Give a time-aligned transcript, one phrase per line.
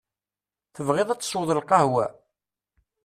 [0.75, 2.05] Tebɣiḍ ad tesweḍ lqahwa?